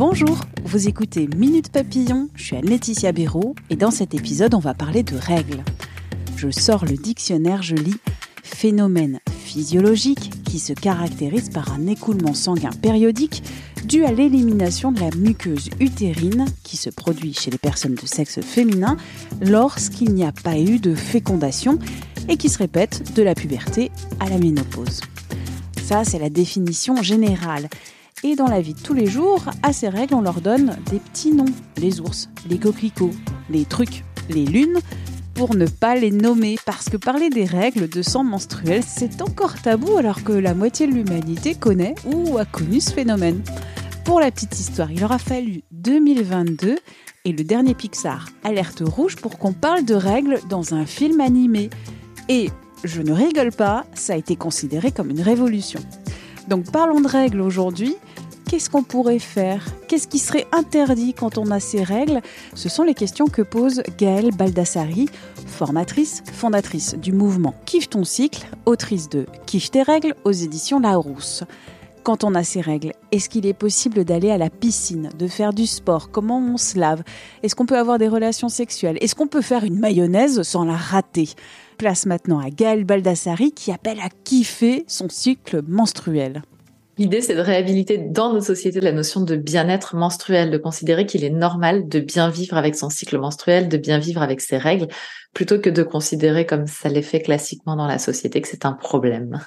Bonjour, 0.00 0.40
vous 0.64 0.88
écoutez 0.88 1.28
Minute 1.36 1.70
Papillon, 1.70 2.30
je 2.34 2.42
suis 2.42 2.56
Laetitia 2.62 3.12
Béraud 3.12 3.54
et 3.68 3.76
dans 3.76 3.90
cet 3.90 4.14
épisode 4.14 4.54
on 4.54 4.58
va 4.58 4.72
parler 4.72 5.02
de 5.02 5.14
règles. 5.14 5.62
Je 6.36 6.48
sors 6.50 6.86
le 6.86 6.96
dictionnaire, 6.96 7.60
je 7.60 7.74
lis 7.74 7.98
phénomène 8.42 9.20
physiologique 9.28 10.42
qui 10.44 10.58
se 10.58 10.72
caractérise 10.72 11.50
par 11.50 11.70
un 11.74 11.86
écoulement 11.86 12.32
sanguin 12.32 12.70
périodique 12.80 13.42
dû 13.84 14.06
à 14.06 14.10
l'élimination 14.10 14.90
de 14.90 15.00
la 15.00 15.10
muqueuse 15.14 15.68
utérine 15.80 16.46
qui 16.62 16.78
se 16.78 16.88
produit 16.88 17.34
chez 17.34 17.50
les 17.50 17.58
personnes 17.58 17.94
de 17.94 18.06
sexe 18.06 18.40
féminin 18.40 18.96
lorsqu'il 19.42 20.14
n'y 20.14 20.24
a 20.24 20.32
pas 20.32 20.58
eu 20.58 20.78
de 20.78 20.94
fécondation 20.94 21.78
et 22.30 22.38
qui 22.38 22.48
se 22.48 22.56
répète 22.56 23.14
de 23.14 23.22
la 23.22 23.34
puberté 23.34 23.90
à 24.18 24.30
la 24.30 24.38
ménopause. 24.38 25.02
Ça, 25.84 26.04
c'est 26.04 26.18
la 26.18 26.30
définition 26.30 27.02
générale. 27.02 27.68
Et 28.22 28.36
dans 28.36 28.48
la 28.48 28.60
vie 28.60 28.74
de 28.74 28.80
tous 28.80 28.92
les 28.92 29.06
jours, 29.06 29.44
à 29.62 29.72
ces 29.72 29.88
règles, 29.88 30.14
on 30.14 30.20
leur 30.20 30.42
donne 30.42 30.76
des 30.90 30.98
petits 30.98 31.32
noms. 31.32 31.46
Les 31.78 32.00
ours, 32.00 32.28
les 32.50 32.58
coquelicots, 32.58 33.12
les 33.48 33.64
trucs, 33.64 34.04
les 34.28 34.44
lunes, 34.44 34.78
pour 35.34 35.54
ne 35.54 35.66
pas 35.66 35.96
les 35.96 36.10
nommer. 36.10 36.56
Parce 36.66 36.90
que 36.90 36.98
parler 36.98 37.30
des 37.30 37.46
règles 37.46 37.88
de 37.88 38.02
sang 38.02 38.22
menstruel, 38.22 38.82
c'est 38.86 39.22
encore 39.22 39.60
tabou 39.62 39.96
alors 39.96 40.22
que 40.22 40.32
la 40.32 40.52
moitié 40.52 40.86
de 40.86 40.92
l'humanité 40.92 41.54
connaît 41.54 41.94
ou 42.04 42.36
a 42.36 42.44
connu 42.44 42.80
ce 42.80 42.92
phénomène. 42.92 43.42
Pour 44.04 44.20
la 44.20 44.30
petite 44.30 44.60
histoire, 44.60 44.92
il 44.92 45.02
aura 45.02 45.18
fallu 45.18 45.62
2022 45.72 46.76
et 47.24 47.32
le 47.32 47.44
dernier 47.44 47.74
Pixar, 47.74 48.28
Alerte 48.44 48.82
Rouge, 48.84 49.16
pour 49.16 49.38
qu'on 49.38 49.54
parle 49.54 49.86
de 49.86 49.94
règles 49.94 50.40
dans 50.50 50.74
un 50.74 50.84
film 50.84 51.22
animé. 51.22 51.70
Et 52.28 52.50
je 52.84 53.00
ne 53.00 53.12
rigole 53.12 53.52
pas, 53.52 53.86
ça 53.94 54.12
a 54.12 54.16
été 54.16 54.36
considéré 54.36 54.92
comme 54.92 55.08
une 55.08 55.22
révolution. 55.22 55.80
Donc 56.48 56.70
parlons 56.70 57.00
de 57.00 57.08
règles 57.08 57.40
aujourd'hui. 57.40 57.96
Qu'est-ce 58.50 58.68
qu'on 58.68 58.82
pourrait 58.82 59.20
faire? 59.20 59.64
Qu'est-ce 59.86 60.08
qui 60.08 60.18
serait 60.18 60.48
interdit 60.50 61.14
quand 61.14 61.38
on 61.38 61.52
a 61.52 61.60
ces 61.60 61.84
règles? 61.84 62.20
Ce 62.54 62.68
sont 62.68 62.82
les 62.82 62.94
questions 62.94 63.26
que 63.26 63.42
pose 63.42 63.80
Gaëlle 63.96 64.34
Baldassari, 64.34 65.06
formatrice, 65.46 66.24
fondatrice 66.32 66.96
du 66.96 67.12
mouvement 67.12 67.54
Kiffe 67.64 67.88
ton 67.88 68.02
cycle, 68.02 68.44
autrice 68.66 69.08
de 69.08 69.26
Kiffe 69.46 69.70
tes 69.70 69.84
règles 69.84 70.16
aux 70.24 70.32
éditions 70.32 70.80
Larousse. 70.80 71.44
Quand 72.02 72.24
on 72.24 72.34
a 72.34 72.42
ces 72.42 72.60
règles, 72.60 72.92
est-ce 73.12 73.28
qu'il 73.28 73.46
est 73.46 73.54
possible 73.54 74.04
d'aller 74.04 74.32
à 74.32 74.38
la 74.38 74.50
piscine, 74.50 75.10
de 75.16 75.28
faire 75.28 75.52
du 75.52 75.68
sport? 75.68 76.10
Comment 76.10 76.40
on 76.40 76.56
se 76.56 76.76
lave? 76.76 77.04
Est-ce 77.44 77.54
qu'on 77.54 77.66
peut 77.66 77.78
avoir 77.78 77.98
des 77.98 78.08
relations 78.08 78.48
sexuelles? 78.48 78.98
Est-ce 79.00 79.14
qu'on 79.14 79.28
peut 79.28 79.42
faire 79.42 79.62
une 79.62 79.78
mayonnaise 79.78 80.42
sans 80.42 80.64
la 80.64 80.76
rater? 80.76 81.28
Place 81.78 82.04
maintenant 82.04 82.40
à 82.40 82.50
Gaëlle 82.50 82.82
Baldassari 82.82 83.52
qui 83.52 83.70
appelle 83.70 84.00
à 84.00 84.08
kiffer 84.24 84.82
son 84.88 85.08
cycle 85.08 85.62
menstruel. 85.68 86.42
L'idée, 87.00 87.22
c'est 87.22 87.34
de 87.34 87.40
réhabiliter 87.40 87.96
dans 87.96 88.30
nos 88.30 88.42
sociétés 88.42 88.82
la 88.82 88.92
notion 88.92 89.22
de 89.22 89.34
bien-être 89.34 89.96
menstruel, 89.96 90.50
de 90.50 90.58
considérer 90.58 91.06
qu'il 91.06 91.24
est 91.24 91.30
normal 91.30 91.88
de 91.88 91.98
bien 91.98 92.28
vivre 92.28 92.58
avec 92.58 92.74
son 92.74 92.90
cycle 92.90 93.16
menstruel, 93.16 93.70
de 93.70 93.78
bien 93.78 93.98
vivre 93.98 94.20
avec 94.20 94.42
ses 94.42 94.58
règles, 94.58 94.86
plutôt 95.32 95.58
que 95.58 95.70
de 95.70 95.82
considérer, 95.82 96.44
comme 96.44 96.66
ça 96.66 96.90
l'est 96.90 97.00
fait 97.00 97.22
classiquement 97.22 97.74
dans 97.74 97.86
la 97.86 97.96
société, 97.96 98.42
que 98.42 98.48
c'est 98.48 98.66
un 98.66 98.74
problème. 98.74 99.40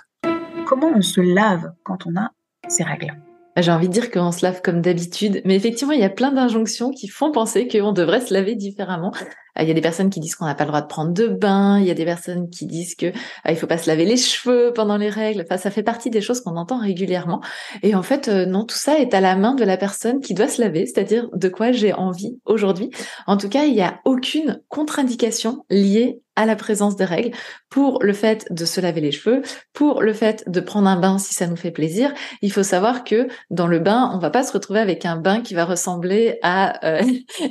Comment 0.65 0.91
on 0.95 1.01
se 1.03 1.21
lave 1.21 1.69
quand 1.83 2.07
on 2.07 2.19
a 2.19 2.31
ses 2.69 2.85
règles? 2.85 3.13
J'ai 3.55 3.71
envie 3.71 3.87
de 3.87 3.93
dire 3.93 4.09
qu'on 4.09 4.31
se 4.31 4.43
lave 4.43 4.63
comme 4.63 4.81
d'habitude, 4.81 5.43
mais 5.45 5.55
effectivement, 5.55 5.93
il 5.93 5.99
y 5.99 6.05
a 6.05 6.09
plein 6.09 6.31
d'injonctions 6.31 6.89
qui 6.89 7.07
font 7.07 7.31
penser 7.31 7.67
qu'on 7.67 7.91
devrait 7.91 8.21
se 8.21 8.33
laver 8.33 8.55
différemment. 8.55 9.11
Il 9.59 9.67
y 9.67 9.71
a 9.71 9.73
des 9.73 9.81
personnes 9.81 10.09
qui 10.09 10.19
disent 10.19 10.35
qu'on 10.35 10.45
n'a 10.45 10.55
pas 10.55 10.63
le 10.63 10.69
droit 10.69 10.81
de 10.81 10.87
prendre 10.87 11.13
de 11.13 11.27
bain. 11.27 11.79
Il 11.79 11.85
y 11.85 11.91
a 11.91 11.93
des 11.93 12.05
personnes 12.05 12.49
qui 12.49 12.65
disent 12.65 12.95
que 12.95 13.11
ah, 13.43 13.51
il 13.51 13.57
faut 13.57 13.67
pas 13.67 13.77
se 13.77 13.87
laver 13.87 14.05
les 14.05 14.17
cheveux 14.17 14.71
pendant 14.73 14.97
les 14.97 15.09
règles. 15.09 15.41
Enfin, 15.41 15.57
ça 15.57 15.71
fait 15.71 15.83
partie 15.83 16.09
des 16.09 16.21
choses 16.21 16.41
qu'on 16.41 16.55
entend 16.55 16.79
régulièrement. 16.79 17.41
Et 17.83 17.95
en 17.95 18.03
fait, 18.03 18.27
euh, 18.27 18.45
non, 18.45 18.65
tout 18.65 18.77
ça 18.77 18.99
est 18.99 19.13
à 19.13 19.21
la 19.21 19.35
main 19.35 19.53
de 19.53 19.63
la 19.63 19.77
personne 19.77 20.19
qui 20.21 20.33
doit 20.33 20.47
se 20.47 20.61
laver, 20.61 20.85
c'est-à-dire 20.85 21.29
de 21.33 21.49
quoi 21.49 21.71
j'ai 21.71 21.93
envie 21.93 22.39
aujourd'hui. 22.45 22.89
En 23.27 23.37
tout 23.37 23.49
cas, 23.49 23.65
il 23.65 23.73
n'y 23.73 23.81
a 23.81 23.99
aucune 24.05 24.61
contre-indication 24.69 25.65
liée 25.69 26.23
à 26.35 26.45
la 26.45 26.55
présence 26.55 26.95
des 26.95 27.05
règles 27.05 27.31
pour 27.69 28.01
le 28.01 28.13
fait 28.13 28.47
de 28.49 28.65
se 28.65 28.81
laver 28.81 29.01
les 29.01 29.11
cheveux, 29.11 29.41
pour 29.73 30.01
le 30.01 30.13
fait 30.13 30.43
de 30.49 30.59
prendre 30.59 30.87
un 30.87 30.99
bain 30.99 31.19
si 31.19 31.33
ça 31.33 31.47
nous 31.47 31.55
fait 31.55 31.71
plaisir. 31.71 32.13
Il 32.41 32.51
faut 32.51 32.63
savoir 32.63 33.03
que 33.03 33.27
dans 33.51 33.67
le 33.67 33.79
bain, 33.79 34.11
on 34.13 34.17
va 34.17 34.29
pas 34.29 34.43
se 34.43 34.51
retrouver 34.51 34.79
avec 34.79 35.05
un 35.05 35.15
bain 35.15 35.41
qui 35.41 35.53
va 35.53 35.65
ressembler 35.65 36.39
à 36.41 36.85
euh, 36.87 37.03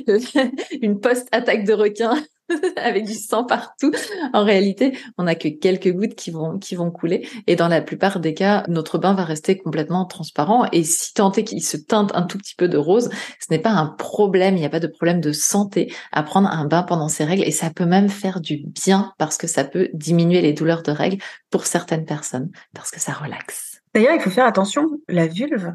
une 0.81 0.99
post-attaque 0.99 1.65
de 1.65 1.73
requin 1.73 1.92
avec 2.77 3.05
du 3.05 3.13
sang 3.13 3.43
partout. 3.43 3.91
En 4.33 4.43
réalité, 4.43 4.97
on 5.17 5.23
n'a 5.23 5.35
que 5.35 5.47
quelques 5.47 5.91
gouttes 5.91 6.15
qui 6.15 6.31
vont 6.31 6.57
qui 6.57 6.75
vont 6.75 6.91
couler 6.91 7.27
et 7.47 7.55
dans 7.55 7.67
la 7.67 7.81
plupart 7.81 8.19
des 8.19 8.33
cas, 8.33 8.63
notre 8.67 8.97
bain 8.97 9.13
va 9.13 9.23
rester 9.23 9.57
complètement 9.57 10.05
transparent 10.05 10.65
et 10.71 10.83
si 10.83 11.13
tant 11.13 11.31
est 11.31 11.43
qu'il 11.43 11.63
se 11.63 11.77
teinte 11.77 12.11
un 12.15 12.23
tout 12.23 12.37
petit 12.37 12.55
peu 12.55 12.67
de 12.67 12.77
rose, 12.77 13.09
ce 13.39 13.47
n'est 13.51 13.59
pas 13.59 13.71
un 13.71 13.87
problème, 13.87 14.55
il 14.55 14.59
n'y 14.59 14.65
a 14.65 14.69
pas 14.69 14.79
de 14.79 14.87
problème 14.87 15.21
de 15.21 15.31
santé 15.31 15.93
à 16.11 16.23
prendre 16.23 16.49
un 16.49 16.65
bain 16.65 16.83
pendant 16.83 17.07
ces 17.07 17.23
règles 17.23 17.43
et 17.43 17.51
ça 17.51 17.69
peut 17.69 17.85
même 17.85 18.09
faire 18.09 18.41
du 18.41 18.57
bien 18.57 19.13
parce 19.17 19.37
que 19.37 19.47
ça 19.47 19.63
peut 19.63 19.89
diminuer 19.93 20.41
les 20.41 20.53
douleurs 20.53 20.83
de 20.83 20.91
règles 20.91 21.21
pour 21.49 21.65
certaines 21.65 22.05
personnes 22.05 22.49
parce 22.73 22.91
que 22.91 22.99
ça 22.99 23.13
relaxe. 23.13 23.81
D'ailleurs, 23.93 24.15
il 24.15 24.21
faut 24.21 24.31
faire 24.31 24.47
attention, 24.47 24.89
la 25.07 25.27
vulve 25.27 25.73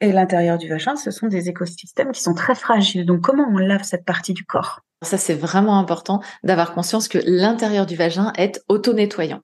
et 0.00 0.12
l'intérieur 0.12 0.56
du 0.56 0.68
vagin, 0.68 0.96
ce 0.96 1.10
sont 1.10 1.26
des 1.26 1.48
écosystèmes 1.48 2.12
qui 2.12 2.22
sont 2.22 2.32
très 2.32 2.54
fragiles. 2.54 3.04
Donc 3.04 3.20
comment 3.20 3.46
on 3.50 3.58
lave 3.58 3.82
cette 3.82 4.06
partie 4.06 4.32
du 4.32 4.44
corps? 4.44 4.80
Ça, 5.02 5.18
c'est 5.18 5.34
vraiment 5.34 5.78
important 5.78 6.20
d'avoir 6.42 6.74
conscience 6.74 7.08
que 7.08 7.18
l'intérieur 7.24 7.86
du 7.86 7.96
vagin 7.96 8.32
est 8.36 8.62
auto-nettoyant 8.68 9.40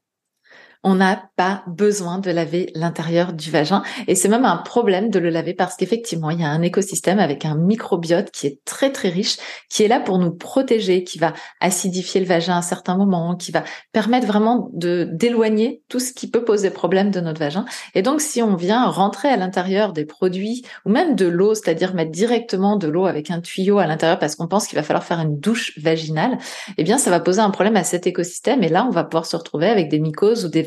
on 0.83 0.95
n'a 0.95 1.31
pas 1.37 1.63
besoin 1.67 2.19
de 2.19 2.31
laver 2.31 2.71
l'intérieur 2.75 3.33
du 3.33 3.51
vagin. 3.51 3.83
Et 4.07 4.15
c'est 4.15 4.29
même 4.29 4.45
un 4.45 4.57
problème 4.57 5.11
de 5.11 5.19
le 5.19 5.31
laver 5.31 5.55
parce 5.55 5.77
qu'effectivement, 5.77 6.31
il 6.31 6.41
y 6.41 6.45
a 6.45 6.49
un 6.49 6.63
écosystème 6.63 7.19
avec 7.19 7.45
un 7.45 7.57
microbiote 7.57 8.31
qui 8.31 8.47
est 8.47 8.61
très 8.65 8.93
très 8.93 9.09
riche, 9.09 9.37
qui 9.69 9.83
est 9.83 9.89
là 9.89 10.01
pour 10.01 10.19
nous 10.19 10.33
protéger, 10.33 11.05
qui 11.05 11.19
va 11.19 11.33
acidifier 11.61 12.21
le 12.21 12.27
vagin 12.27 12.59
à 12.59 12.63
certains 12.63 12.97
moments, 12.97 13.37
qui 13.37 13.53
va 13.53 13.65
permettre 13.93 14.27
vraiment 14.27 14.71
de 14.73 15.09
d'éloigner 15.13 15.83
tout 15.89 16.01
ce 16.01 16.13
qui 16.13 16.31
peut 16.31 16.45
poser 16.45 16.71
problème 16.71 17.11
de 17.11 17.21
notre 17.21 17.41
vagin. 17.41 17.65
Et 17.95 18.03
donc, 18.03 18.21
si 18.21 18.43
on 18.43 18.57
vient 18.57 18.87
rentrer 18.87 19.29
à 19.29 19.37
l'intérieur 19.37 19.93
des 19.93 20.05
produits 20.05 20.63
ou 20.85 20.91
même 20.91 21.17
de 21.17 21.27
l'eau, 21.27 21.55
c'est-à-dire 21.55 21.95
mettre 21.95 22.11
directement 22.11 22.77
de 22.77 22.87
l'eau 22.87 23.07
avec 23.07 23.31
un 23.31 23.41
tuyau 23.41 23.79
à 23.79 23.87
l'intérieur 23.87 24.19
parce 24.19 24.37
qu'on 24.37 24.49
pense 24.49 24.67
qu'il 24.67 24.77
va 24.77 24.83
falloir 24.83 25.05
faire 25.05 25.21
une 25.21 25.39
douche 25.39 25.79
vaginale, 25.79 26.39
eh 26.79 26.85
bien, 26.85 26.99
ça 26.99 27.11
va 27.11 27.21
poser 27.21 27.41
un 27.41 27.51
problème 27.51 27.77
à 27.77 27.85
cet 27.85 28.07
écosystème. 28.07 28.63
Et 28.63 28.69
là, 28.69 28.87
on 28.87 28.91
va 28.91 29.05
pouvoir 29.05 29.27
se 29.27 29.37
retrouver 29.37 29.69
avec 29.69 29.89
des 29.89 29.99
mycoses 29.99 30.45
ou 30.45 30.49
des 30.49 30.63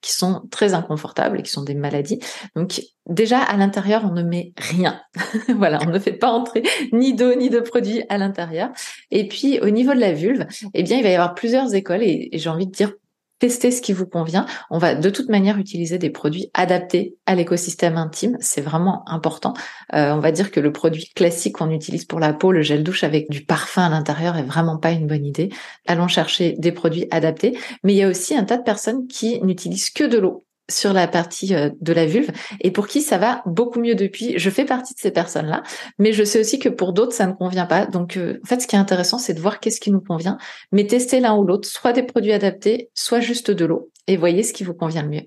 qui 0.00 0.12
sont 0.12 0.42
très 0.50 0.74
inconfortables 0.74 1.40
et 1.40 1.42
qui 1.42 1.50
sont 1.50 1.62
des 1.62 1.74
maladies. 1.74 2.20
Donc 2.54 2.80
déjà 3.06 3.38
à 3.38 3.56
l'intérieur, 3.56 4.04
on 4.04 4.12
ne 4.12 4.22
met 4.22 4.52
rien. 4.56 5.00
voilà, 5.56 5.78
on 5.86 5.90
ne 5.90 5.98
fait 5.98 6.12
pas 6.12 6.30
entrer 6.30 6.62
ni 6.92 7.14
d'eau 7.14 7.34
ni 7.34 7.50
de 7.50 7.60
produits 7.60 8.02
à 8.08 8.18
l'intérieur. 8.18 8.70
Et 9.10 9.28
puis 9.28 9.60
au 9.60 9.70
niveau 9.70 9.94
de 9.94 10.00
la 10.00 10.12
vulve, 10.12 10.46
eh 10.74 10.82
bien 10.82 10.98
il 10.98 11.02
va 11.02 11.10
y 11.10 11.14
avoir 11.14 11.34
plusieurs 11.34 11.74
écoles 11.74 12.02
et, 12.02 12.30
j'ai 12.32 12.48
envie 12.48 12.66
de 12.66 12.72
dire 12.72 12.92
testez 13.38 13.70
ce 13.70 13.82
qui 13.82 13.92
vous 13.92 14.06
convient. 14.06 14.46
On 14.70 14.78
va 14.78 14.94
de 14.94 15.10
toute 15.10 15.28
manière 15.28 15.58
utiliser 15.58 15.98
des 15.98 16.10
produits 16.10 16.50
adaptés 16.54 17.16
à 17.26 17.34
l'écosystème 17.34 17.96
intime. 17.96 18.36
C'est 18.40 18.60
vraiment 18.60 19.08
important. 19.08 19.54
Euh, 19.94 20.12
on 20.12 20.20
va 20.20 20.32
dire 20.32 20.50
que 20.50 20.60
le 20.60 20.72
produit 20.72 21.10
classique 21.14 21.56
qu'on 21.56 21.70
utilise 21.70 22.04
pour 22.04 22.20
la 22.20 22.32
peau, 22.32 22.52
le 22.52 22.62
gel 22.62 22.82
douche 22.82 23.04
avec 23.04 23.30
du 23.30 23.44
parfum 23.44 23.82
à 23.82 23.90
l'intérieur, 23.90 24.36
est 24.36 24.42
vraiment 24.42 24.78
pas 24.78 24.92
une 24.92 25.06
bonne 25.06 25.26
idée. 25.26 25.50
Allons 25.86 26.08
chercher 26.08 26.54
des 26.58 26.72
produits 26.72 27.06
adaptés. 27.10 27.58
Mais 27.82 27.92
il 27.92 27.96
y 27.96 28.02
a 28.02 28.08
aussi 28.08 28.34
un 28.34 28.44
tas 28.44 28.56
de 28.56 28.62
personnes 28.62 29.06
qui 29.06 29.40
n'utilisent 29.42 29.90
que 29.90 30.04
de 30.04 30.18
l'eau 30.18 30.45
sur 30.70 30.92
la 30.92 31.06
partie 31.06 31.54
euh, 31.54 31.70
de 31.80 31.92
la 31.92 32.06
vulve 32.06 32.30
et 32.60 32.70
pour 32.70 32.86
qui 32.86 33.00
ça 33.00 33.18
va 33.18 33.42
beaucoup 33.46 33.80
mieux 33.80 33.94
depuis. 33.94 34.38
Je 34.38 34.50
fais 34.50 34.64
partie 34.64 34.94
de 34.94 34.98
ces 34.98 35.10
personnes-là, 35.10 35.62
mais 35.98 36.12
je 36.12 36.24
sais 36.24 36.40
aussi 36.40 36.58
que 36.58 36.68
pour 36.68 36.92
d'autres 36.92 37.12
ça 37.12 37.26
ne 37.26 37.32
convient 37.32 37.66
pas. 37.66 37.86
Donc 37.86 38.16
euh, 38.16 38.38
en 38.42 38.46
fait, 38.46 38.60
ce 38.60 38.66
qui 38.66 38.76
est 38.76 38.78
intéressant, 38.78 39.18
c'est 39.18 39.34
de 39.34 39.40
voir 39.40 39.60
qu'est-ce 39.60 39.80
qui 39.80 39.90
nous 39.90 40.00
convient, 40.00 40.38
mais 40.72 40.86
tester 40.86 41.20
l'un 41.20 41.36
ou 41.36 41.44
l'autre, 41.44 41.68
soit 41.68 41.92
des 41.92 42.02
produits 42.02 42.32
adaptés, 42.32 42.90
soit 42.94 43.20
juste 43.20 43.50
de 43.50 43.64
l'eau, 43.64 43.90
et 44.06 44.16
voyez 44.16 44.42
ce 44.42 44.52
qui 44.52 44.64
vous 44.64 44.74
convient 44.74 45.02
le 45.02 45.08
mieux. 45.08 45.22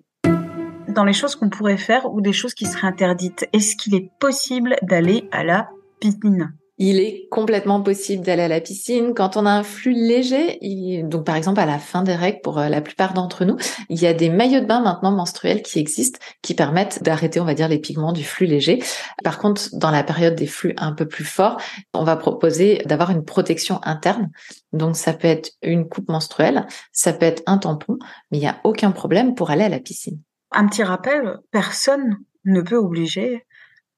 Dans 0.89 1.03
les 1.03 1.13
choses 1.13 1.35
qu'on 1.35 1.49
pourrait 1.49 1.77
faire 1.77 2.11
ou 2.11 2.19
des 2.19 2.33
choses 2.33 2.53
qui 2.53 2.65
seraient 2.65 2.87
interdites, 2.87 3.47
est-ce 3.53 3.75
qu'il 3.75 3.95
est 3.95 4.09
possible 4.19 4.75
d'aller 4.81 5.29
à 5.31 5.43
la 5.43 5.69
piscine? 5.99 6.51
Il 6.79 6.97
est 6.97 7.27
complètement 7.29 7.81
possible 7.81 8.25
d'aller 8.25 8.43
à 8.43 8.47
la 8.47 8.61
piscine 8.61 9.13
quand 9.13 9.35
on 9.35 9.45
a 9.45 9.51
un 9.51 9.63
flux 9.63 9.91
léger. 9.91 10.59
donc 11.03 11.25
par 11.25 11.35
exemple 11.35 11.59
à 11.59 11.65
la 11.65 11.77
fin 11.77 12.03
des 12.03 12.15
règles, 12.15 12.39
pour 12.41 12.57
euh, 12.57 12.69
la 12.69 12.79
plupart 12.81 13.13
d'entre 13.13 13.43
nous, 13.43 13.57
il 13.89 14.01
y 14.01 14.07
a 14.07 14.13
des 14.13 14.29
maillots 14.29 14.61
de 14.61 14.65
bain 14.65 14.79
maintenant 14.79 15.11
menstruels 15.11 15.61
qui 15.61 15.79
existent, 15.79 16.19
qui 16.41 16.55
permettent 16.55 17.03
d'arrêter, 17.03 17.41
on 17.41 17.45
va 17.45 17.53
dire, 17.53 17.67
les 17.67 17.79
pigments 17.79 18.13
du 18.13 18.23
flux 18.23 18.45
léger. 18.45 18.81
Par 19.25 19.39
contre, 19.39 19.63
dans 19.73 19.91
la 19.91 20.03
période 20.03 20.35
des 20.35 20.47
flux 20.47 20.73
un 20.77 20.93
peu 20.93 21.05
plus 21.05 21.25
forts, 21.25 21.61
on 21.93 22.05
va 22.05 22.15
proposer 22.15 22.81
d'avoir 22.85 23.11
une 23.11 23.25
protection 23.25 23.81
interne. 23.83 24.31
Donc 24.71 24.95
ça 24.95 25.11
peut 25.11 25.27
être 25.27 25.51
une 25.61 25.89
coupe 25.89 26.07
menstruelle, 26.07 26.65
ça 26.93 27.11
peut 27.11 27.25
être 27.25 27.43
un 27.45 27.57
tampon, 27.57 27.97
mais 28.31 28.37
il 28.37 28.41
n'y 28.41 28.47
a 28.47 28.61
aucun 28.63 28.91
problème 28.91 29.35
pour 29.35 29.51
aller 29.51 29.63
à 29.63 29.69
la 29.69 29.79
piscine. 29.79 30.21
Un 30.51 30.65
petit 30.67 30.83
rappel, 30.83 31.39
personne 31.51 32.17
ne 32.45 32.61
peut 32.61 32.77
obliger 32.77 33.45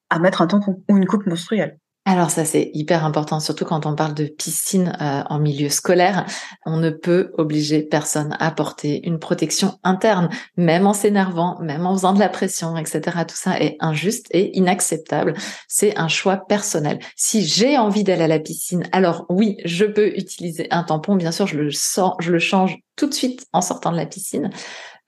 à 0.09 0.17
mettre 0.17 0.41
un 0.41 0.47
tampon 0.47 0.83
ou 0.89 0.97
une 0.97 1.05
coupe 1.05 1.27
menstruelle. 1.27 1.77
Alors 2.11 2.29
ça 2.29 2.43
c'est 2.43 2.71
hyper 2.73 3.05
important, 3.05 3.39
surtout 3.39 3.63
quand 3.63 3.85
on 3.85 3.95
parle 3.95 4.13
de 4.13 4.25
piscine 4.25 4.97
euh, 4.99 5.23
en 5.29 5.39
milieu 5.39 5.69
scolaire. 5.69 6.25
On 6.65 6.75
ne 6.75 6.89
peut 6.89 7.31
obliger 7.37 7.83
personne 7.83 8.35
à 8.37 8.51
porter 8.51 9.07
une 9.07 9.17
protection 9.17 9.79
interne, 9.85 10.27
même 10.57 10.87
en 10.87 10.91
s'énervant, 10.91 11.57
même 11.61 11.85
en 11.85 11.93
faisant 11.93 12.11
de 12.11 12.19
la 12.19 12.27
pression, 12.27 12.75
etc. 12.75 13.19
Tout 13.25 13.37
ça 13.37 13.57
est 13.61 13.77
injuste 13.79 14.27
et 14.31 14.57
inacceptable. 14.57 15.35
C'est 15.69 15.97
un 15.97 16.09
choix 16.09 16.35
personnel. 16.35 16.99
Si 17.15 17.45
j'ai 17.45 17.77
envie 17.77 18.03
d'aller 18.03 18.23
à 18.23 18.27
la 18.27 18.39
piscine, 18.39 18.83
alors 18.91 19.25
oui, 19.29 19.55
je 19.63 19.85
peux 19.85 20.07
utiliser 20.17 20.67
un 20.69 20.83
tampon. 20.83 21.15
Bien 21.15 21.31
sûr, 21.31 21.47
je 21.47 21.57
le 21.57 21.71
sors, 21.71 22.17
je 22.19 22.33
le 22.33 22.39
change 22.39 22.77
tout 22.97 23.07
de 23.07 23.13
suite 23.13 23.47
en 23.53 23.61
sortant 23.61 23.93
de 23.93 23.97
la 23.97 24.05
piscine. 24.05 24.49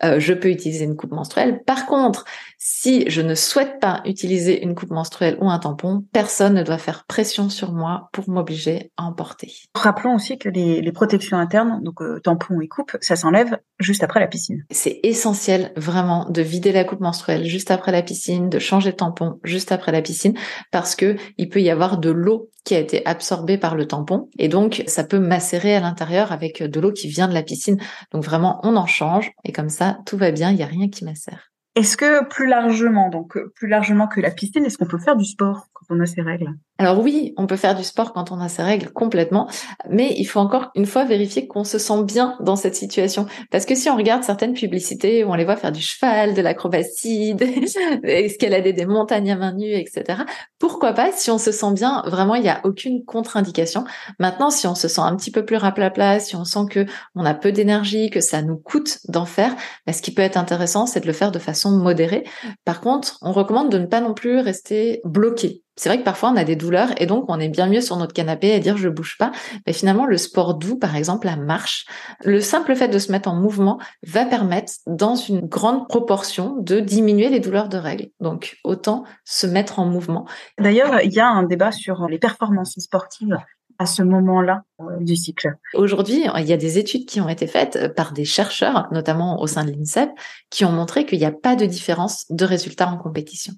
Euh, 0.04 0.20
je 0.20 0.34
peux 0.34 0.50
utiliser 0.50 0.86
une 0.86 0.96
coupe 0.96 1.12
menstruelle. 1.12 1.64
Par 1.66 1.86
contre, 1.86 2.26
si 2.58 3.10
je 3.10 3.22
ne 3.22 3.36
souhaite 3.36 3.80
pas 3.80 4.02
utiliser 4.06 4.64
une 4.64 4.76
coupe 4.76 4.92
menstruelle 4.92 5.38
ou 5.40 5.50
un 5.50 5.60
tampon, 5.60 6.06
personne 6.12 6.54
ne 6.54 6.64
doit 6.64 6.78
faire 6.78 7.06
pression 7.06 7.50
sur 7.50 7.72
moi 7.72 8.10
pour 8.12 8.30
m'obliger 8.30 8.92
à 8.98 9.04
en 9.04 9.14
porter. 9.14 9.52
Rappelons 9.76 10.16
aussi 10.16 10.38
que 10.38 10.50
les, 10.50 10.92
protections 10.94 11.38
internes, 11.38 11.82
donc 11.82 12.02
euh, 12.02 12.20
tampons 12.20 12.62
et 12.62 12.68
coupes, 12.68 12.96
ça 13.02 13.16
s'enlève 13.16 13.58
juste 13.80 14.04
après 14.04 14.20
la 14.20 14.28
piscine. 14.28 14.64
C'est 14.70 15.00
essentiel 15.04 15.74
vraiment 15.76 16.30
de 16.30 16.42
vider 16.42 16.72
la 16.72 16.84
coupe 16.84 17.00
menstruelle 17.00 17.46
juste 17.46 17.72
après 17.72 17.92
la 17.92 18.04
piscine, 18.04 18.50
de 18.50 18.60
changer 18.60 18.92
de 18.92 18.98
tampon 18.98 19.40
juste 19.44 19.72
après 19.72 19.92
la 19.92 20.02
piscine, 20.02 20.38
parce 20.72 20.96
que 20.96 21.16
il 21.38 21.50
peut 21.50 21.62
y 21.62 21.72
avoir 21.72 21.98
de 21.98 22.12
l'eau 22.12 22.52
qui 22.64 22.76
a 22.76 22.80
été 22.80 23.06
absorbée 23.06 23.58
par 23.58 23.76
le 23.76 23.88
tampon 23.88 24.30
et 24.38 24.48
donc 24.48 24.84
ça 24.88 25.04
peut 25.04 25.20
macérer 25.20 25.76
à 25.76 25.80
l'intérieur 25.80 26.32
avec 26.32 26.64
de 26.64 26.80
l'eau 26.80 26.92
qui 26.92 27.08
vient 27.08 27.28
de 27.28 27.34
la 27.34 27.44
piscine. 27.44 27.78
Donc 28.12 28.24
vraiment, 28.24 28.60
on 28.64 28.76
en 28.76 28.86
change 28.86 29.32
et 29.44 29.52
comme 29.52 29.70
ça, 29.70 29.98
tout 30.06 30.18
va 30.18 30.32
bien, 30.32 30.52
il 30.52 30.56
n'y 30.56 30.64
a 30.64 30.68
rien 30.68 30.90
qui 30.90 31.04
macère. 31.06 31.52
Est-ce 31.76 31.98
que 31.98 32.28
plus 32.28 32.48
largement, 32.48 33.10
donc 33.10 33.38
plus 33.56 33.68
largement 33.68 34.08
que 34.08 34.22
la 34.22 34.30
piscine, 34.30 34.64
est-ce 34.64 34.78
qu'on 34.78 34.86
peut 34.86 35.00
faire 35.00 35.16
du 35.16 35.26
sport? 35.26 35.68
On 35.90 36.00
a 36.00 36.06
ces 36.06 36.22
règles 36.22 36.54
alors 36.80 37.00
oui, 37.00 37.34
on 37.38 37.46
peut 37.46 37.56
faire 37.56 37.76
du 37.76 37.84
sport 37.84 38.14
quand 38.14 38.32
on 38.32 38.42
a 38.42 38.50
ses 38.50 38.64
règles 38.64 38.90
complètement, 38.92 39.48
mais 39.90 40.14
il 40.18 40.26
faut 40.26 40.40
encore 40.40 40.72
une 40.74 40.88
fois 40.88 41.06
vérifier 41.06 41.48
qu'on 41.48 41.64
se 41.64 41.78
sent 41.78 42.04
bien 42.04 42.36
dans 42.42 42.56
cette 42.56 42.76
situation. 42.76 43.28
Parce 43.52 43.66
que 43.66 43.76
si 43.76 43.90
on 43.92 43.96
regarde 43.96 44.24
certaines 44.24 44.54
publicités 44.54 45.24
où 45.24 45.30
on 45.30 45.36
les 45.36 45.46
voit 45.46 45.56
faire 45.56 45.72
du 45.72 45.82
cheval, 45.82 46.34
de 46.34 46.42
l'acrobatie, 46.42 47.36
escalader 48.04 48.74
des 48.74 48.88
montagnes 48.88 49.32
à 49.32 49.36
main 49.36 49.54
nue, 49.54 49.72
etc. 49.76 50.24
Pourquoi 50.58 50.94
pas 50.94 51.12
si 51.12 51.30
on 51.30 51.38
se 51.38 51.52
sent 51.52 51.74
bien 51.74 52.04
Vraiment, 52.08 52.34
il 52.36 52.42
n'y 52.42 52.50
a 52.50 52.60
aucune 52.64 53.06
contre-indication. 53.06 53.86
Maintenant, 54.20 54.50
si 54.50 54.66
on 54.66 54.76
se 54.76 54.88
sent 54.88 55.02
un 55.02 55.16
petit 55.16 55.32
peu 55.32 55.46
plus 55.46 55.58
raplapla, 55.58 56.20
si 56.20 56.36
on 56.36 56.44
sent 56.44 56.66
que 56.72 56.86
on 57.14 57.24
a 57.24 57.36
peu 57.36 57.52
d'énergie, 57.52 58.10
que 58.10 58.20
ça 58.20 58.42
nous 58.42 58.58
coûte 58.58 58.98
d'en 59.08 59.26
faire, 59.26 59.56
bah, 59.86 59.94
ce 59.94 60.02
qui 60.02 60.12
peut 60.12 60.24
être 60.24 60.38
intéressant, 60.38 60.88
c'est 60.88 61.02
de 61.02 61.08
le 61.08 61.14
faire 61.14 61.32
de 61.32 61.40
façon 61.40 61.70
modérée. 61.72 62.26
Par 62.66 62.82
contre, 62.82 63.20
on 63.22 63.32
recommande 63.32 63.72
de 63.72 63.78
ne 63.78 63.86
pas 63.86 64.02
non 64.02 64.16
plus 64.16 64.40
rester 64.40 65.02
bloqué 65.06 65.64
c'est 65.76 65.90
vrai 65.90 66.00
que 66.00 66.04
parfois 66.04 66.30
on 66.30 66.36
a 66.36 66.44
des 66.44 66.56
douleurs 66.56 66.90
et 66.98 67.06
donc 67.06 67.26
on 67.30 67.40
est 67.40 67.50
bien 67.50 67.68
mieux 67.68 67.82
sur 67.82 67.98
notre 67.98 68.14
canapé 68.14 68.54
à 68.54 68.60
dire 68.60 68.78
je 68.78 68.90
bouge 68.90 69.18
pas. 69.18 69.32
Mais 69.66 69.74
finalement, 69.74 70.06
le 70.06 70.18
sport 70.18 70.56
doux, 70.56 70.78
par 70.78 70.96
exemple, 70.96 71.26
la 71.26 71.36
marche, 71.36 71.86
le 72.24 72.42
simple 72.42 72.76
fait 72.76 72.88
de 72.88 73.00
se 73.00 73.12
mettre 73.12 73.30
en 73.30 73.36
mouvement 73.36 73.80
va 74.06 74.26
permettre, 74.26 74.74
dans 74.88 75.16
une 75.16 75.42
grande 75.42 75.88
proportion, 75.88 76.56
de 76.60 76.80
diminuer 76.80 77.30
les 77.30 77.40
douleurs 77.40 77.70
de 77.70 77.78
règles. 77.78 78.10
Donc 78.20 78.58
autant 78.64 79.04
se 79.26 79.48
mettre 79.48 79.80
en 79.80 79.86
mouvement. 79.86 80.26
D'ailleurs, 80.60 81.02
il 81.04 81.12
y 81.12 81.20
a 81.20 81.28
un 81.28 81.44
débat 81.44 81.72
sur 81.72 82.08
les 82.08 82.20
performances 82.20 82.78
sportives 82.80 83.38
à 83.80 83.88
ce 83.88 84.04
moment-là 84.04 84.64
euh, 84.82 84.84
du 85.00 85.16
cycle. 85.16 85.56
Aujourd'hui, 85.74 86.26
il 86.38 86.46
y 86.46 86.54
a 86.54 86.58
des 86.58 86.78
études 86.78 87.06
qui 87.06 87.20
ont 87.22 87.30
été 87.30 87.48
faites 87.48 87.96
par 87.96 88.14
des 88.14 88.26
chercheurs, 88.26 88.88
notamment 88.92 89.42
au 89.42 89.48
sein 89.48 89.66
de 89.66 89.72
l'INSEP, 89.72 90.12
qui 90.52 90.64
ont 90.64 90.72
montré 90.72 91.06
qu'il 91.06 91.18
n'y 91.18 91.26
a 91.26 91.32
pas 91.32 91.56
de 91.56 91.66
différence 91.66 92.26
de 92.30 92.46
résultats 92.46 92.88
en 92.88 92.98
compétition. 92.98 93.54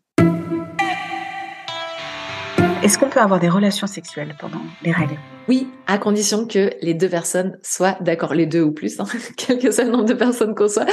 Est-ce 2.85 2.99
qu'on 2.99 3.09
peut 3.09 3.19
avoir 3.19 3.39
des 3.39 3.49
relations 3.49 3.87
sexuelles 3.87 4.35
pendant 4.39 4.61
les 4.83 4.91
règles? 4.91 5.17
Oui, 5.47 5.67
à 5.87 5.97
condition 5.97 6.45
que 6.45 6.69
les 6.83 6.93
deux 6.93 7.09
personnes 7.09 7.57
soient 7.63 7.97
d'accord, 7.99 8.35
les 8.35 8.45
deux 8.45 8.61
ou 8.61 8.73
plus, 8.73 8.99
hein, 8.99 9.05
quel 9.37 9.57
que 9.57 9.71
soit 9.71 9.85
le 9.85 9.89
nombre 9.89 10.05
de 10.05 10.13
personnes 10.13 10.53
qu'on 10.53 10.67
soit, 10.67 10.85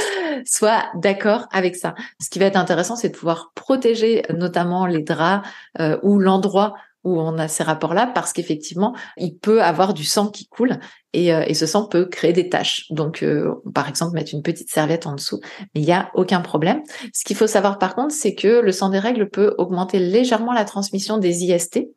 soient 0.43 0.85
d'accord 0.95 1.45
avec 1.51 1.75
ça. 1.75 1.93
Ce 2.19 2.31
qui 2.31 2.39
va 2.39 2.45
être 2.45 2.55
intéressant, 2.55 2.95
c'est 2.95 3.09
de 3.09 3.15
pouvoir 3.15 3.51
protéger 3.53 4.23
notamment 4.35 4.87
les 4.87 5.03
draps 5.03 5.47
euh, 5.79 5.99
ou 6.01 6.17
l'endroit 6.17 6.73
où 7.03 7.19
on 7.19 7.37
a 7.37 7.47
ces 7.47 7.63
rapports-là, 7.63 8.07
parce 8.07 8.33
qu'effectivement, 8.33 8.95
il 9.17 9.37
peut 9.37 9.61
avoir 9.61 9.93
du 9.93 10.03
sang 10.03 10.27
qui 10.27 10.47
coule 10.47 10.79
et, 11.13 11.33
euh, 11.33 11.53
ce 11.53 11.65
sang 11.65 11.85
peut 11.85 12.05
créer 12.05 12.33
des 12.33 12.49
taches. 12.49 12.85
Donc, 12.89 13.23
euh, 13.23 13.53
par 13.73 13.87
exemple, 13.87 14.15
mettre 14.15 14.33
une 14.33 14.41
petite 14.41 14.69
serviette 14.69 15.05
en 15.05 15.15
dessous, 15.15 15.39
mais 15.73 15.81
il 15.81 15.85
n'y 15.85 15.93
a 15.93 16.09
aucun 16.15 16.41
problème. 16.41 16.81
Ce 17.13 17.23
qu'il 17.23 17.35
faut 17.35 17.47
savoir 17.47 17.77
par 17.77 17.95
contre, 17.95 18.13
c'est 18.13 18.35
que 18.35 18.59
le 18.59 18.71
sang 18.71 18.89
des 18.89 18.99
règles 18.99 19.29
peut 19.29 19.53
augmenter 19.57 19.99
légèrement 19.99 20.53
la 20.53 20.65
transmission 20.65 21.17
des 21.17 21.43
IST, 21.43 21.87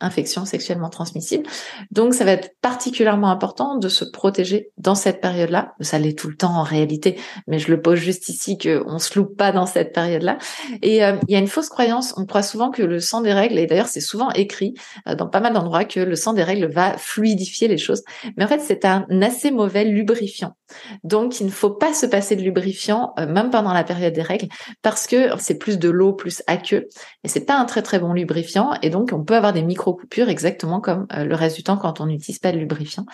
infection 0.00 0.44
sexuellement 0.44 0.88
transmissible. 0.88 1.44
Donc, 1.90 2.14
ça 2.14 2.24
va 2.24 2.32
être 2.32 2.54
particulièrement 2.60 3.30
important 3.30 3.76
de 3.76 3.88
se 3.88 4.04
protéger 4.04 4.70
dans 4.78 4.94
cette 4.94 5.20
période-là. 5.20 5.74
Ça 5.80 5.98
l'est 5.98 6.18
tout 6.18 6.28
le 6.28 6.36
temps 6.36 6.54
en 6.54 6.62
réalité, 6.62 7.18
mais 7.46 7.58
je 7.58 7.70
le 7.70 7.80
pose 7.80 7.98
juste 7.98 8.28
ici 8.28 8.58
qu'on 8.58 8.98
se 8.98 9.18
loupe 9.18 9.36
pas 9.36 9.52
dans 9.52 9.66
cette 9.66 9.92
période-là. 9.92 10.38
Et 10.82 11.04
euh, 11.04 11.16
il 11.28 11.32
y 11.32 11.36
a 11.36 11.38
une 11.38 11.48
fausse 11.48 11.68
croyance. 11.68 12.14
On 12.16 12.26
croit 12.26 12.42
souvent 12.42 12.70
que 12.70 12.82
le 12.82 13.00
sang 13.00 13.20
des 13.20 13.32
règles, 13.32 13.58
et 13.58 13.66
d'ailleurs 13.66 13.88
c'est 13.88 14.00
souvent 14.00 14.30
écrit 14.30 14.74
euh, 15.08 15.14
dans 15.14 15.28
pas 15.28 15.40
mal 15.40 15.52
d'endroits 15.52 15.84
que 15.84 16.00
le 16.00 16.16
sang 16.16 16.32
des 16.32 16.42
règles 16.42 16.66
va 16.66 16.96
fluidifier 16.96 17.68
les 17.68 17.78
choses. 17.78 18.02
Mais 18.36 18.44
en 18.44 18.48
fait, 18.48 18.60
c'est 18.60 18.84
un 18.84 19.06
assez 19.22 19.50
mauvais 19.50 19.84
lubrifiant. 19.84 20.56
Donc, 21.04 21.40
il 21.40 21.46
ne 21.46 21.50
faut 21.50 21.70
pas 21.70 21.92
se 21.92 22.06
passer 22.06 22.36
de 22.36 22.42
lubrifiant, 22.42 23.12
euh, 23.18 23.26
même 23.26 23.50
pendant 23.50 23.72
la 23.72 23.84
période 23.84 24.12
des 24.12 24.22
règles, 24.22 24.48
parce 24.82 25.06
que 25.06 25.30
c'est 25.38 25.58
plus 25.58 25.78
de 25.78 25.90
l'eau, 25.90 26.12
plus 26.12 26.42
aqueux, 26.46 26.88
et 27.24 27.28
c'est 27.28 27.44
pas 27.44 27.58
un 27.58 27.64
très 27.64 27.82
très 27.82 27.98
bon 27.98 28.12
lubrifiant. 28.12 28.72
Et 28.82 28.90
donc, 28.90 29.10
on 29.12 29.24
peut 29.24 29.36
avoir 29.36 29.52
des 29.52 29.62
micro 29.62 29.89
coupure 29.92 30.28
exactement 30.28 30.80
comme 30.80 31.06
euh, 31.12 31.24
le 31.24 31.34
reste 31.34 31.56
du 31.56 31.62
temps 31.62 31.76
quand 31.76 32.00
on 32.00 32.06
n'utilise 32.06 32.38
pas 32.38 32.52
de 32.52 32.58
lubrifiant. 32.58 33.06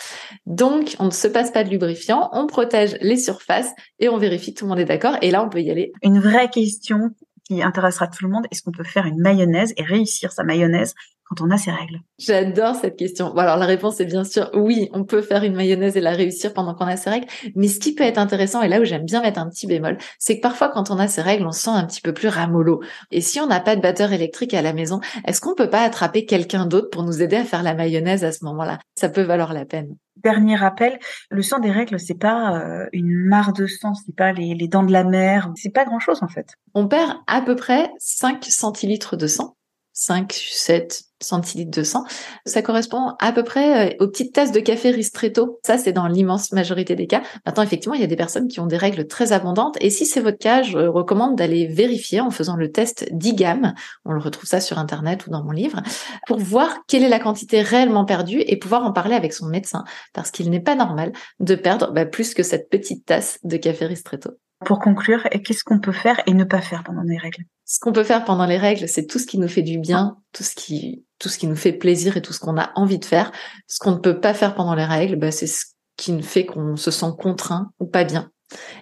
Donc, 0.46 0.96
on 0.99 1.06
ne 1.06 1.11
se 1.11 1.28
passe 1.28 1.50
pas 1.50 1.64
de 1.64 1.70
lubrifiant, 1.70 2.28
on 2.32 2.46
protège 2.46 2.96
les 3.00 3.17
surfaces 3.17 3.70
et 3.99 4.08
on 4.08 4.17
vérifie 4.17 4.55
que 4.55 4.61
tout 4.61 4.64
le 4.64 4.70
monde 4.70 4.81
est 4.81 4.84
d'accord. 4.84 5.17
Et 5.23 5.31
là, 5.31 5.43
on 5.43 5.49
peut 5.49 5.61
y 5.61 5.70
aller. 5.70 5.93
Une 6.02 6.20
vraie 6.20 6.51
question 6.51 7.10
qui 7.44 7.62
intéressera 7.62 8.08
tout 8.08 8.24
le 8.24 8.31
monde, 8.31 8.46
est-ce 8.51 8.62
qu'on 8.62 8.72
peut 8.72 8.84
faire 8.84 9.06
une 9.06 9.20
mayonnaise 9.20 9.72
et 9.77 9.82
réussir 9.82 10.32
sa 10.32 10.43
mayonnaise 10.43 10.94
quand 11.29 11.45
on 11.45 11.51
a 11.51 11.59
ses 11.59 11.71
règles 11.71 12.01
J'adore 12.19 12.77
cette 12.77 12.97
question. 12.97 13.31
Bon, 13.31 13.39
alors 13.39 13.56
la 13.56 13.67
réponse 13.67 14.01
est 14.01 14.06
bien 14.06 14.25
sûr 14.25 14.51
oui, 14.55 14.89
on 14.93 15.05
peut 15.05 15.23
faire 15.23 15.45
une 15.45 15.55
mayonnaise 15.55 15.97
et 15.97 16.01
la 16.01 16.13
réussir 16.13 16.53
pendant 16.53 16.75
qu'on 16.75 16.87
a 16.87 16.97
ses 16.97 17.11
règles. 17.11 17.27
Mais 17.55 17.69
ce 17.69 17.81
qui 17.81 17.95
peut 17.95 18.05
être 18.05 18.19
intéressant, 18.19 18.63
et 18.63 18.69
là 18.69 18.81
où 18.81 18.85
j'aime 18.85 19.05
bien 19.05 19.23
mettre 19.23 19.41
un 19.41 19.49
petit 19.49 19.67
bémol, 19.67 19.99
c'est 20.19 20.37
que 20.37 20.41
parfois 20.41 20.69
quand 20.69 20.91
on 20.91 20.99
a 20.99 21.09
ses 21.09 21.23
règles, 21.23 21.47
on 21.47 21.53
se 21.53 21.63
sent 21.63 21.71
un 21.71 21.85
petit 21.85 22.01
peu 22.01 22.13
plus 22.13 22.29
ramollo. 22.29 22.81
Et 23.11 23.21
si 23.21 23.41
on 23.41 23.47
n'a 23.47 23.61
pas 23.61 23.77
de 23.77 23.81
batteur 23.81 24.13
électrique 24.13 24.55
à 24.55 24.63
la 24.63 24.73
maison, 24.73 25.01
est-ce 25.27 25.41
qu'on 25.41 25.55
peut 25.55 25.71
pas 25.71 25.83
attraper 25.83 26.25
quelqu'un 26.25 26.67
d'autre 26.67 26.91
pour 26.91 27.03
nous 27.03 27.23
aider 27.23 27.37
à 27.37 27.45
faire 27.45 27.63
la 27.63 27.75
mayonnaise 27.75 28.25
à 28.25 28.33
ce 28.33 28.45
moment-là? 28.45 28.79
Ça 28.99 29.09
peut 29.09 29.23
valoir 29.23 29.53
la 29.53 29.65
peine. 29.65 29.97
Dernier 30.17 30.56
rappel, 30.56 30.99
le 31.31 31.43
sang 31.43 31.59
des 31.59 31.71
règles, 31.71 32.01
c'est 32.01 32.19
pas 32.19 32.56
euh, 32.56 32.87
une 32.93 33.27
mare 33.27 33.53
de 33.53 33.67
sang, 33.67 33.93
c'est 33.95 34.17
pas 34.17 34.33
les, 34.33 34.55
les 34.55 34.67
dents 34.67 34.83
de 34.83 34.93
la 34.93 35.05
mer, 35.05 35.51
c'est 35.56 35.73
pas 35.73 35.85
grand 35.85 35.99
chose 35.99 36.23
en 36.23 36.29
fait. 36.29 36.55
On 36.73 36.89
perd 36.89 37.13
à 37.27 37.43
peu 37.43 37.55
près 37.55 37.91
5 37.99 38.43
centilitres 38.45 39.17
de 39.17 39.27
sang 39.27 39.56
5, 39.96 40.31
7 40.31 41.05
centilitres 41.22 41.70
de 41.70 41.82
sang. 41.82 42.05
Ça 42.44 42.60
correspond 42.60 43.15
à 43.19 43.32
peu 43.32 43.43
près 43.43 43.94
euh, 43.94 43.96
aux 44.00 44.08
petites 44.08 44.34
tasses 44.34 44.53
de 44.53 44.60
café 44.60 44.91
ristretto. 44.91 45.58
Ça, 45.65 45.79
c'est 45.79 45.93
dans 45.93 46.06
l'immense 46.06 46.53
majorité 46.53 46.94
des 46.94 47.06
cas. 47.06 47.22
Maintenant, 47.46 47.62
effectivement, 47.62 47.94
il 47.94 48.03
y 48.03 48.05
a 48.05 48.06
des 48.06 48.17
personnes 48.17 48.46
qui 48.46 48.60
ont 48.60 48.67
des 48.67 48.76
règles 48.76 49.06
très 49.06 49.32
abondantes. 49.32 49.79
Et 49.81 49.88
si 49.88 50.05
c'est 50.05 50.20
votre 50.20 50.36
cas, 50.36 50.62
je 50.62 50.76
recommande 50.76 51.36
d'aller 51.36 51.67
vérifier 51.67 52.20
en 52.20 52.31
faisant 52.31 52.56
le 52.56 52.70
test 52.70 53.08
d'IGAM. 53.10 53.72
On 54.05 54.12
le 54.12 54.20
retrouve 54.20 54.46
ça 54.46 54.60
sur 54.60 54.79
Internet 54.79 55.26
ou 55.26 55.31
dans 55.31 55.43
mon 55.43 55.53
livre 55.53 55.81
pour 56.26 56.38
voir 56.38 56.76
quelle 56.86 57.03
est 57.03 57.08
la 57.08 57.19
quantité 57.19 57.62
réellement 57.62 58.05
perdue 58.05 58.43
et 58.46 58.58
pouvoir 58.58 58.84
en 58.84 58.93
parler 58.93 59.15
avec 59.15 59.32
son 59.32 59.46
médecin. 59.46 59.84
Parce 60.12 60.31
qu'il 60.31 60.50
n'est 60.50 60.60
pas 60.60 60.74
normal 60.74 61.12
de 61.41 61.55
perdre 61.55 61.91
bah, 61.93 62.05
plus 62.05 62.34
que 62.34 62.43
cette 62.43 62.69
petite 62.69 63.06
tasse 63.06 63.38
de 63.44 63.56
café 63.56 63.86
ristretto. 63.86 64.32
Pour 64.65 64.79
conclure, 64.79 65.22
qu'est-ce 65.44 65.65
qu'on 65.65 65.81
peut 65.81 65.93
faire 65.93 66.20
et 66.27 66.32
ne 66.32 66.44
pas 66.44 66.63
faire 66.63 66.82
pendant 66.82 67.03
les 67.03 67.19
règles? 67.19 67.44
Ce 67.67 67.79
qu'on 67.79 67.93
peut 67.93 68.05
faire 68.05 68.25
pendant 68.25 68.46
les 68.46 68.56
règles, 68.56 68.89
c'est 68.89 69.06
tout 69.06 69.19
ce 69.19 69.27
qui 69.27 69.39
nous 69.39 69.48
fait 69.48 69.63
du 69.63 69.79
bien, 69.79 70.17
tout 70.32 70.44
ce 70.44 70.55
qui, 70.55 71.05
tout 71.19 71.29
ce 71.29 71.36
qui 71.36 71.46
nous 71.46 71.56
fait 71.56 71.72
plaisir 71.72 72.17
et 72.17 72.22
tout 72.22 72.32
ce 72.32 72.41
qu'on 72.41 72.56
a 72.56 72.70
envie 72.75 72.98
de 72.98 73.05
faire. 73.05 73.32
Ce 73.67 73.79
qu'on 73.79 73.93
ne 73.93 73.98
peut 73.98 74.19
pas 74.19 74.34
faire 74.34 74.55
pendant 74.55 74.75
les 74.75 74.84
règles, 74.84 75.17
bah, 75.17 75.31
c'est 75.31 75.46
ce 75.46 75.67
qui 75.96 76.22
fait 76.22 76.46
qu'on 76.46 76.77
se 76.77 76.91
sent 76.91 77.13
contraint 77.19 77.70
ou 77.81 77.86
pas 77.86 78.05
bien 78.05 78.31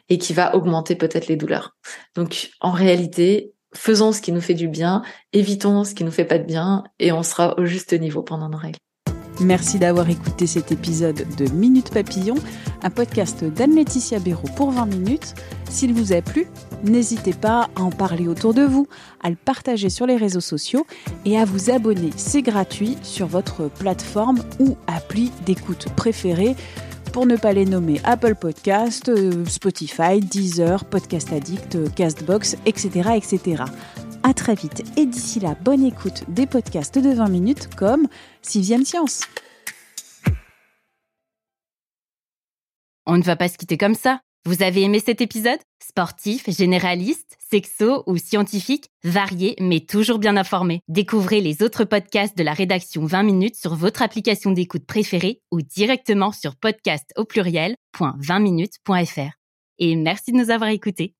et 0.08 0.18
qui 0.18 0.32
va 0.32 0.54
augmenter 0.54 0.94
peut-être 0.94 1.26
les 1.26 1.36
douleurs. 1.36 1.74
Donc, 2.14 2.50
en 2.60 2.70
réalité, 2.70 3.52
faisons 3.74 4.12
ce 4.12 4.20
qui 4.20 4.32
nous 4.32 4.40
fait 4.40 4.54
du 4.54 4.68
bien, 4.68 5.02
évitons 5.32 5.84
ce 5.84 5.94
qui 5.94 6.04
nous 6.04 6.10
fait 6.10 6.24
pas 6.24 6.38
de 6.38 6.44
bien 6.44 6.84
et 6.98 7.12
on 7.12 7.22
sera 7.22 7.58
au 7.58 7.64
juste 7.64 7.92
niveau 7.94 8.22
pendant 8.22 8.48
nos 8.48 8.58
règles. 8.58 8.78
Merci 9.40 9.78
d'avoir 9.78 10.08
écouté 10.08 10.46
cet 10.46 10.70
épisode 10.70 11.26
de 11.36 11.50
Minute 11.50 11.90
Papillon, 11.90 12.36
un 12.82 12.90
podcast 12.90 13.44
d'Anne-Laetitia 13.44 14.20
Béraud 14.20 14.48
pour 14.56 14.70
20 14.70 14.86
minutes. 14.86 15.34
S'il 15.68 15.92
vous 15.92 16.12
a 16.12 16.22
plu, 16.22 16.46
n'hésitez 16.84 17.32
pas 17.32 17.68
à 17.74 17.82
en 17.82 17.90
parler 17.90 18.28
autour 18.28 18.54
de 18.54 18.62
vous, 18.62 18.86
à 19.22 19.30
le 19.30 19.36
partager 19.36 19.90
sur 19.90 20.06
les 20.06 20.16
réseaux 20.16 20.40
sociaux 20.40 20.86
et 21.24 21.36
à 21.36 21.44
vous 21.44 21.70
abonner. 21.70 22.10
C'est 22.16 22.42
gratuit 22.42 22.96
sur 23.02 23.26
votre 23.26 23.68
plateforme 23.68 24.38
ou 24.60 24.76
appli 24.86 25.32
d'écoute 25.44 25.88
préférée 25.96 26.54
pour 27.12 27.26
ne 27.26 27.36
pas 27.36 27.52
les 27.52 27.64
nommer 27.64 28.00
Apple 28.04 28.34
Podcast, 28.34 29.08
euh, 29.08 29.44
Spotify, 29.46 30.20
Deezer, 30.20 30.84
Podcast 30.84 31.32
Addict, 31.32 31.94
Castbox, 31.94 32.56
etc. 32.66 33.10
etc. 33.14 33.64
À 34.26 34.32
très 34.32 34.54
vite 34.54 34.82
et 34.96 35.04
d'ici 35.04 35.38
là, 35.38 35.54
bonne 35.60 35.84
écoute 35.84 36.24
des 36.28 36.46
podcasts 36.46 36.98
de 36.98 37.10
20 37.10 37.28
minutes 37.28 37.68
comme 37.76 38.08
Sixième 38.40 38.86
Science. 38.86 39.20
On 43.04 43.18
ne 43.18 43.22
va 43.22 43.36
pas 43.36 43.48
se 43.48 43.58
quitter 43.58 43.76
comme 43.76 43.94
ça. 43.94 44.20
Vous 44.46 44.62
avez 44.62 44.80
aimé 44.80 44.98
cet 44.98 45.20
épisode? 45.20 45.58
Sportif, 45.78 46.48
généraliste, 46.48 47.36
sexo 47.50 48.02
ou 48.06 48.16
scientifique, 48.16 48.86
varié 49.04 49.56
mais 49.60 49.80
toujours 49.80 50.18
bien 50.18 50.38
informé. 50.38 50.80
Découvrez 50.88 51.42
les 51.42 51.62
autres 51.62 51.84
podcasts 51.84 52.38
de 52.38 52.42
la 52.42 52.54
rédaction 52.54 53.04
20 53.04 53.24
minutes 53.24 53.56
sur 53.56 53.74
votre 53.74 54.00
application 54.00 54.52
d'écoute 54.52 54.86
préférée 54.86 55.42
ou 55.52 55.60
directement 55.60 56.32
sur 56.32 56.56
podcast 56.56 57.12
au 57.18 57.26
pluriel.20minutes.fr. 57.26 59.32
Et 59.80 59.96
merci 59.96 60.32
de 60.32 60.38
nous 60.38 60.48
avoir 60.48 60.70
écoutés. 60.70 61.14